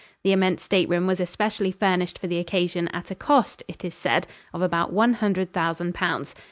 The 0.23 0.31
immense 0.31 0.63
stateroom 0.63 1.05
was 1.05 1.19
especially 1.19 1.71
furnished 1.71 2.17
for 2.17 2.25
the 2.25 2.39
occasion 2.39 2.87
at 2.87 3.11
a 3.11 3.13
cost, 3.13 3.61
it 3.67 3.85
is 3.85 3.93
said, 3.93 4.25
of 4.51 4.63
about 4.63 4.91
one 4.91 5.13
hundred 5.13 5.53
thousand 5.53 5.93
pounds. 5.93 6.33